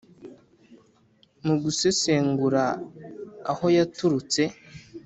Mu 1.45 1.55
gusesengura 1.63 2.63
aho 3.51 3.65
yaturutse 3.77 4.41